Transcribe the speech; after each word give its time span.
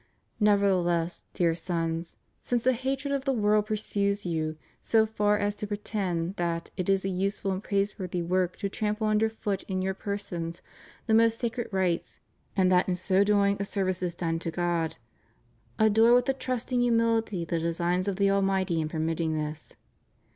Nevertheless, 0.39 1.21
dear 1.35 1.53
Sons, 1.53 2.17
since 2.41 2.63
the 2.63 2.73
hatred 2.73 3.13
of 3.13 3.23
the 3.25 3.31
world 3.31 3.67
pursues 3.67 4.25
you 4.25 4.57
so 4.81 5.05
far 5.05 5.37
as 5.37 5.53
to 5.57 5.67
pretend 5.67 6.37
that 6.37 6.71
it 6.75 6.89
is 6.89 7.05
a 7.05 7.09
useful 7.09 7.51
and 7.51 7.63
praiseworthy 7.63 8.23
work 8.23 8.57
to 8.57 8.67
trample 8.67 9.05
under 9.05 9.29
foot 9.29 9.61
in 9.67 9.79
your 9.83 9.93
persons 9.93 10.63
the 11.05 11.13
most 11.13 11.37
sacred 11.37 11.67
rights 11.71 12.19
and 12.57 12.71
that 12.71 12.89
in 12.89 12.95
so 12.95 13.23
doing, 13.23 13.57
a 13.59 13.63
service 13.63 14.01
is 14.01 14.15
done 14.15 14.39
to 14.39 14.49
God, 14.49 14.95
adore 15.77 16.15
with 16.15 16.27
a 16.29 16.33
trusting 16.33 16.81
humility 16.81 17.45
the 17.45 17.59
designs 17.59 18.07
of 18.07 18.15
the 18.15 18.31
Almighty 18.31 18.81
in 18.81 18.89
permitting 18.89 19.35
this. 19.35 19.75